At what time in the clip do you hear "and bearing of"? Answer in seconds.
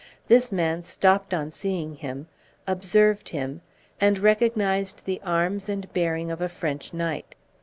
5.69-6.41